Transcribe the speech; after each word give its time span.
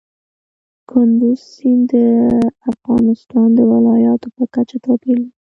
کندز 0.89 1.39
سیند 1.53 1.83
د 1.91 1.93
افغانستان 2.71 3.47
د 3.55 3.59
ولایاتو 3.71 4.27
په 4.35 4.43
کچه 4.53 4.77
توپیر 4.85 5.17
لري. 5.21 5.31